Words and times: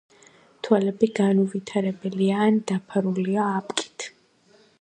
თვალები 0.67 1.09
განუვითარებელია 1.19 2.41
ან 2.47 2.57
დაფარულია 2.73 3.47
აპკით. 3.61 4.09